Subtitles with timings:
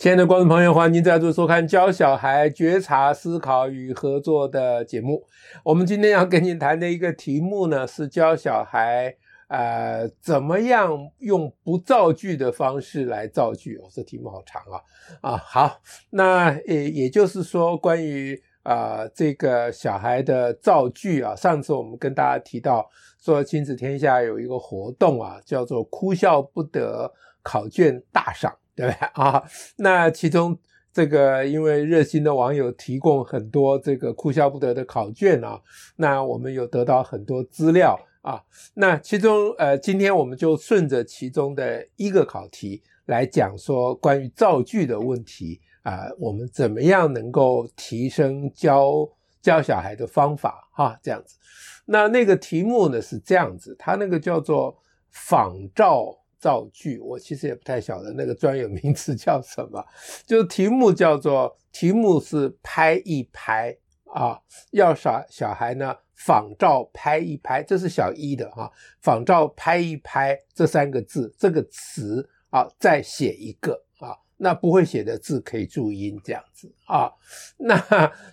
[0.00, 5.26] 亲爱的观众朋友，欢迎您再度收看教小孩觉察、思考与合作的节目。
[5.62, 9.14] 我们今天要跟您谈的一个题目呢，是教小孩
[9.48, 13.76] 呃怎么样用不造句的方式来造句。
[13.76, 14.80] 哦，这题目好长啊！
[15.20, 22.88] 啊，好，那也也就是说，关于啊、这个小孩的造句啊，上次我们跟大家提到
[23.22, 27.12] 说，亲子天下有一个活动啊，叫做“哭笑不得
[27.42, 28.50] 考卷大赏”。
[28.80, 29.42] 对不对 啊？
[29.76, 30.58] 那其中
[30.92, 35.60] 这个，因为热心的网友提供很多这个哭笑不得的考卷啊，
[35.96, 38.42] 那我们有得到很多资料啊。
[38.74, 49.08] 那其中呃，今天我们就顺着其中的一个考题来讲说关于造句的问题啊，我们怎么样能够提升教
[49.42, 50.98] 教小孩的方法哈？
[51.02, 51.36] 这样子。
[51.84, 54.76] 那那个题目呢是这样子，它那个叫做
[55.10, 56.16] 仿照。
[56.40, 59.84] 造句，我其实也不太晓得那个专有名词叫什么，
[60.26, 63.76] 就是题目叫做题目是拍一拍
[64.06, 64.40] 啊，
[64.72, 68.70] 要小小孩呢仿照拍一拍，这是小一的哈、啊，
[69.02, 77.12] 仿照拍一拍这三个字这个词啊，再写一个啊，那不会写的字可以注音这样子啊，
[77.58, 77.76] 那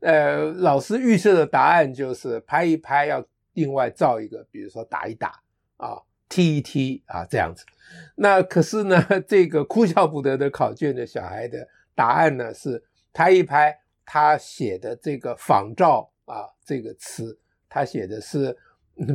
[0.00, 5.42] 呃老师预设的答案就是拍一拍要另外造一个，比如说打一打
[5.76, 6.00] 啊。
[6.30, 7.66] 踢一踢啊，这样子，
[8.14, 18.56] 那可是呢， 这个哭笑不得的考卷的小孩的答案呢是拍一拍，他写的这个仿照啊这个词，他写的是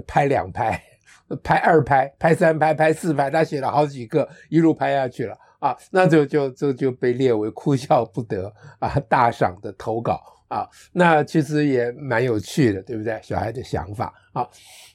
[0.05, 0.80] 拍两拍，
[1.41, 10.22] 拍二拍，拍三拍，拍四拍，他写了好几个，一路拍下去了啊，那就就就就被列为哭笑不得啊大赏的投稿。
[10.47, 13.19] 啊，那其实也蛮有趣的，对不对？
[13.23, 14.47] 小孩的想法啊。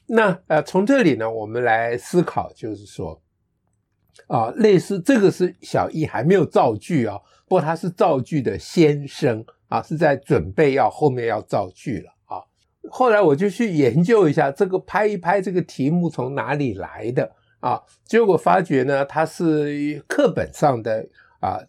[0.07, 3.21] 那呃，从这里呢，我们来思考，就是说，
[4.27, 12.43] 啊，类似这个是小一还没有造句啊，不过他是造句的先生啊，是在准备要后面要造句了啊。
[12.89, 21.07] 后来我就去研究一下这个拍一拍这个题目从哪里来的啊，结果发觉呢，它是课本上的
[21.39, 21.59] 啊，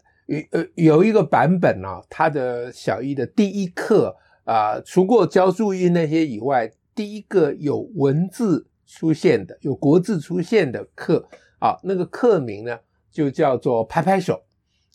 [0.50, 6.72] 呃有一个版本啊，它的小一的第一课啊，除过教注音那些以外。
[6.94, 11.26] 第一个有文字出现的，有国字出现的课
[11.58, 12.78] 啊，那个课名呢
[13.10, 14.42] 就叫做拍拍手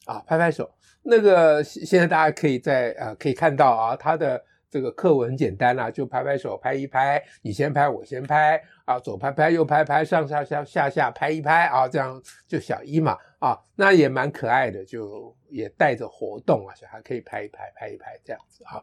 [0.05, 0.69] 啊，拍拍手。
[1.01, 4.39] 那个现在大家可以在啊可以看到啊，它的
[4.77, 18.79] 这个课文简单啊，就拍拍手，拍一拍，你先拍，我先拍啊，左拍拍，右拍拍，上上下下下拍一拍啊，这样就小一嘛啊，那也蛮可爱的，就也带着活动啊，小孩可以拍一拍，拍一拍这样子啊。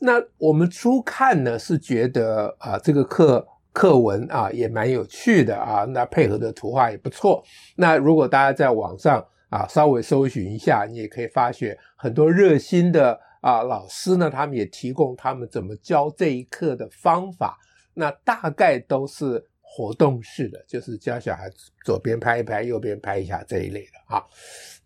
[0.00, 7.40] 那我们初看呢，是觉得啊，这个课课文啊也蛮有趣的啊，那配合的图画也不错。
[7.76, 17.58] 那如果大家在网上啊稍微搜寻一下，你也可以发现很多热心的啊老师呢，他们也提供他们怎么教这一课的方法。
[17.94, 21.50] 那大概都是活动式的，就是教小孩
[21.84, 24.24] 左边拍一拍，右边拍一下这一类的啊。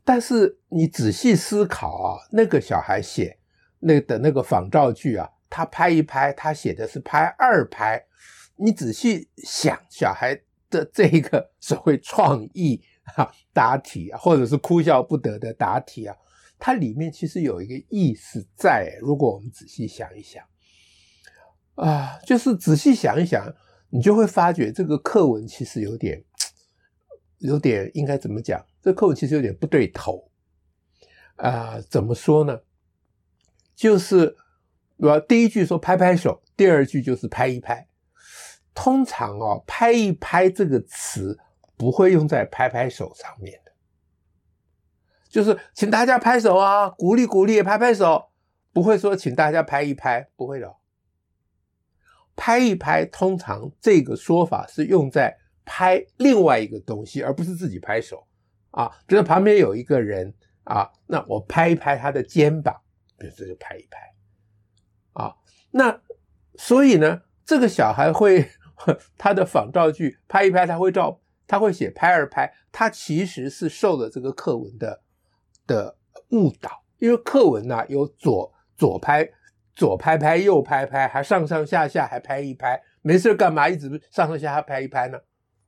[0.04, 3.38] 但是你仔细思考啊，那个小孩写。
[3.86, 8.02] 那的那个仿照句啊，他拍一拍，他写的是拍二拍。
[8.56, 10.34] 你仔细想，小孩
[10.70, 16.16] 的这个所谓创意哈答题啊，或者是哭笑不得的答题啊，
[16.58, 18.98] 它里面其实有一个意思在。
[19.00, 20.44] 如果我们仔细想一想
[21.74, 23.54] 啊，就是仔细想一想，
[23.90, 26.24] 你就会发觉这个课文其实有点
[27.38, 28.64] 有点应该怎么讲？
[28.80, 30.30] 这课文其实有点不对头
[31.36, 32.60] 啊，怎么说呢？
[33.74, 34.36] 就是，
[34.96, 37.88] 我第一句说拍拍手，第二句就是拍一拍。
[38.72, 41.38] 通常哦，拍一拍这个词
[41.76, 43.60] 不会用在拍拍手上面，
[45.34, 48.30] 就是请大家拍手啊，鼓励鼓励，拍拍手，
[48.72, 50.76] 不会说请大家拍一拍，不会的。
[52.36, 58.28] 拍一拍，通常这个说法是用在拍另外一个东西，而不是自己拍手
[58.70, 58.88] 啊。
[59.08, 62.82] 比如旁边有一个人啊，那我拍一拍他的肩膀。
[63.18, 64.14] 比如这就拍一拍，
[65.14, 65.34] 啊，
[65.72, 66.00] 那
[66.54, 68.48] 所以呢，这个小孩会
[69.18, 75.02] 他的仿照句拍一拍，他会照他会写拍二拍，他其实是受了这个课文的
[75.66, 75.96] 的
[76.30, 79.28] 误导，因为课文呢、有左左拍
[79.74, 85.18] 左拍拍右拍拍，还上上下下还拍一拍，没事干嘛一直上上下下拍一拍呢？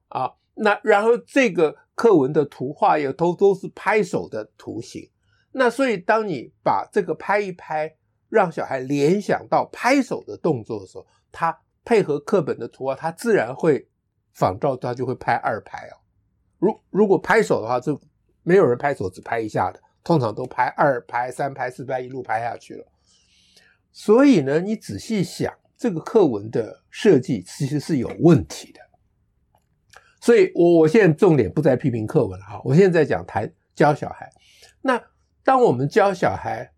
[0.08, 5.10] 啊，那然后这个课文的图画也都都是拍手的图形。
[5.52, 7.96] 那所以，当你把这个拍一拍，
[8.28, 13.88] 让小孩联想到拍手的动作的时候，他配合课本的图画，他自然会
[14.34, 15.96] 仿照，他就会拍二拍哦。
[16.58, 17.99] 如如果拍手的话，就
[18.42, 22.87] 没有人拍手只拍一下的，通常都拍二拍、三拍、四拍，一路拍下去了。
[23.91, 28.81] 所以呢，你仔细想，这个课文的设计其实是有问题的。
[30.20, 34.31] 所以我我现在重点不再批评课文了哈，我现在在讲谈教小孩。
[34.81, 35.03] 那
[35.43, 36.73] 当我们教小孩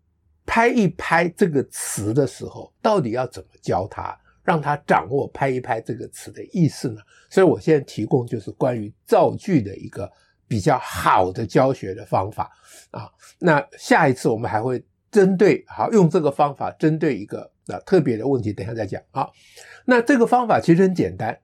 [0.47, 4.19] 拍一拍这个词的时候，到底要怎么教他？
[4.41, 6.99] 让他掌握“拍一拍”这个词的意思呢？
[7.29, 10.11] 所以我现在提供就是关于造句的一个
[10.49, 12.51] 比较好的教学的方法
[12.91, 13.09] 啊。
[13.39, 19.29] 那下一次我们还会针对好用这个方法针对一个啊特别的问题，等下再讲啊。
[19.85, 21.39] 那这个方法其实很简单，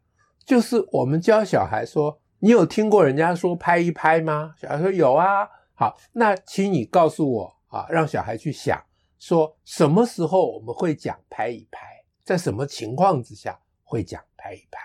[0.46, 5.48] 就是我们教小孩说：“你有听过人家说‘拍一拍’吗？”小孩说：“有啊。”
[5.78, 8.82] 好，那请你告诉我啊，让小孩去想
[9.20, 11.80] 说什么时候我们会讲‘拍一拍’。
[12.24, 14.80] 在什么情况之下会讲拍一拍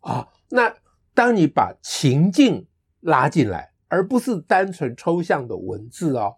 [0.00, 0.28] 啊？
[0.50, 0.74] 那
[1.14, 2.66] 当你把情境
[3.02, 6.34] 拉进来，而不是单纯抽象的文字哦，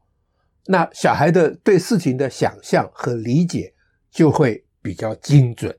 [0.67, 3.73] 那小孩的对事情的想象和理解
[4.11, 5.79] 就会比较精准，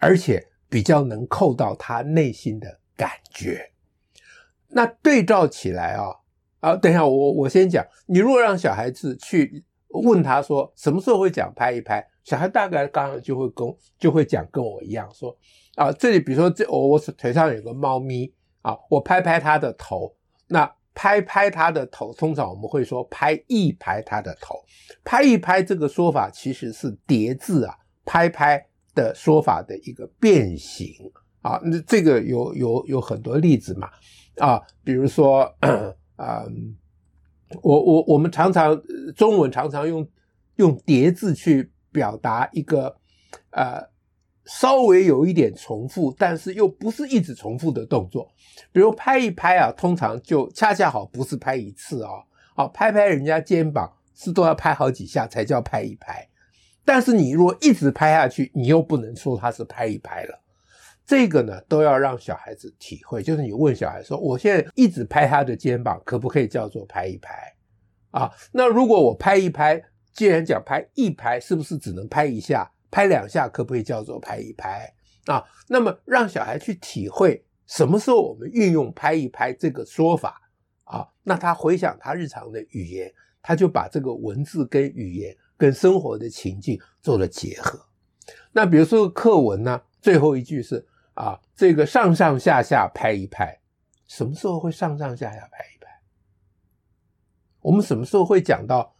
[0.00, 3.70] 而且比较能扣到他内心的感觉。
[4.68, 6.04] 那对照起来啊，
[6.60, 12.06] 啊，等一下我我先讲，你如果让小孩子去问他说什么时候会讲拍一拍？
[12.24, 13.66] 小孩大概刚刚就会跟
[13.98, 15.36] 就会讲跟我一样说
[15.74, 20.16] 啊，这里比如说这我我腿上有个猫咪啊，我拍拍他的头，
[20.48, 24.56] 那拍拍他的头，通常我们会说拍一拍他的头，
[25.04, 30.88] 拍一拍这个说法其实是叠字啊，拍拍的说法的一个变形。
[31.42, 33.90] 啊，那这个有有有很多例子嘛。
[34.38, 35.42] 啊，比如说
[36.16, 36.44] 啊，
[37.62, 38.80] 我我我们常常
[39.14, 40.08] 中文常常用
[40.56, 41.70] 用叠字去。
[41.94, 42.96] 表达一个
[43.50, 43.78] 呃
[44.60, 48.30] 稍微有一点重复，但是又不是一直重复的动作，
[48.70, 52.22] 比如拍一拍啊，通常就恰恰好不是拍一次哦，
[52.54, 56.28] 好，拍拍人家肩膀是都要拍好几下才叫拍一拍，
[56.84, 60.40] 但是你如果一直拍下去，你又不能说它是拍一拍了，
[61.06, 67.54] 这个呢都要让小孩子体会，就是你问小孩说，我现在一直拍他的肩膀，可不可以叫做拍一拍
[68.10, 68.30] 啊？
[68.52, 69.82] 那如果我拍一拍。
[70.14, 72.70] 既然讲拍一拍，是不是只能拍一下？
[72.92, 74.94] 拍两下可不可以叫做拍一拍
[75.24, 75.42] 啊？
[75.66, 80.40] 那么让小孩去体会什么时候我们运用拍一拍这个说法
[80.84, 81.08] 啊？
[81.22, 87.80] 那他回想他日常的语言，他就把这个文字跟语言跟生活的情境做了结合。
[88.52, 93.58] 那比如说课文呢，最后一句是啊，这个上上下下拍一拍，
[94.06, 96.02] 什么时候会上上下下拍一拍？
[97.62, 98.94] 我们什么时候会讲到？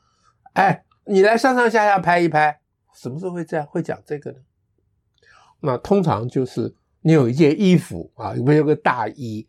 [0.54, 0.84] 哎。
[1.04, 2.60] 你来上上下下拍一拍，
[2.94, 3.66] 什么时候会这样？
[3.66, 4.38] 会讲这个呢？
[5.60, 9.46] 那通常就是你有一件衣服啊，有没有个大衣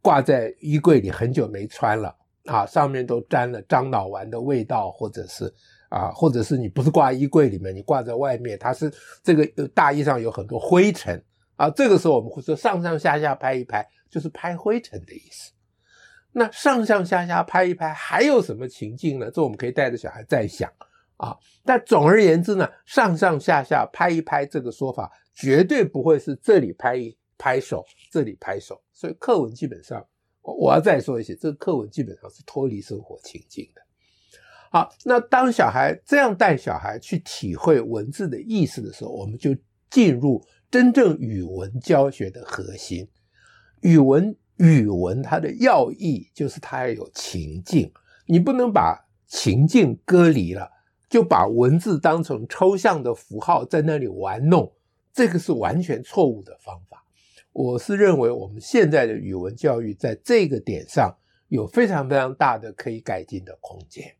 [0.00, 5.52] 挂在衣柜里很久没穿了啊，上面都沾了樟脑丸的味道，或者是
[5.88, 11.20] 啊，或者是你不是挂衣柜里面，你挂在外面，它是这个大衣上有很多灰尘
[11.56, 11.68] 啊。
[11.70, 15.52] 这个时候我们会说上上下下拍一拍，就是拍灰尘的意思。
[16.30, 19.30] 那上上下下拍一拍还有什么情境呢？
[19.32, 20.70] 这我们可以带着小孩再想。
[21.16, 28.82] 啊，但总而言之呢，上上下下拍一拍这个说法绝对不会是这里拍一拍手，这里拍手。
[28.92, 30.06] 所以课文基本上，
[30.42, 33.82] 我我要再说一些，这个课文基本上是脱离生活情境的。
[34.70, 39.56] 好，那当小孩这样带小孩去体会文字的意思的时候，我们就
[39.88, 43.08] 进入真正语文教学的核心。
[43.80, 47.90] 语文语文它的要义就是它要有情境，
[48.26, 50.75] 你不能把情境割离了。
[51.08, 54.72] 就把文字当成抽象的符号在那里玩弄，
[55.12, 57.04] 这个是完全错误的方法。
[57.52, 61.16] 我是认为我们现在的语文教育在这个点上
[61.48, 64.14] 有非常非常大的可以改进的空间。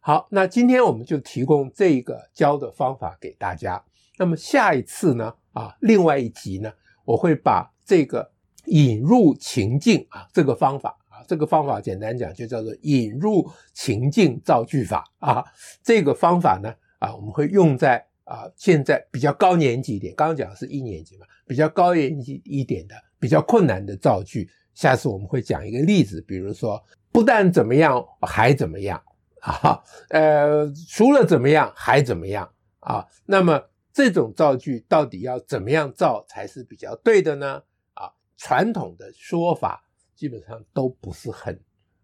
[0.00, 3.84] 好，那今天我们就提供这个教的方法给大家。
[4.16, 5.34] 那么下一次呢？
[5.52, 6.72] 啊，另外一集呢，
[7.04, 8.32] 我会把这个
[8.64, 10.96] 引入情境啊这个方法。
[11.26, 15.44] 这个方法简单讲就叫做引入情境造句法啊。
[15.82, 24.48] 这个方法呢啊，我们会用在啊现在比较高年级一点，刚刚讲的是一年级嘛，比较高年级一点的比较困难的造句。
[24.74, 29.02] 下次我们会讲一个例子，比如说不但怎么样还怎么样
[29.40, 32.48] 啊，呃，除了怎么样还怎么样
[32.80, 33.04] 啊？
[33.26, 33.60] 那么
[33.92, 37.62] 这种造句到底要怎么样造才是比较对的呢？
[37.94, 39.84] 啊，传统的说法。
[40.18, 41.54] 基本上都不是很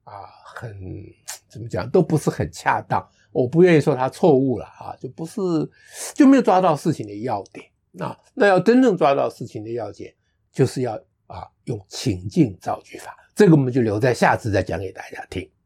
[0.05, 0.13] 啊，
[0.45, 0.73] 很
[1.49, 3.05] 怎么讲，都不是很恰当。
[3.33, 5.41] 我不愿意说他错误了啊，就不是
[6.15, 7.67] 就没有抓到事情的要点。
[7.99, 10.15] 啊那要真正抓到事情的要点，
[10.53, 10.95] 就是要
[11.27, 13.17] 啊用情境造句法。
[13.35, 15.51] 这个我们就留在下次再讲给大家听。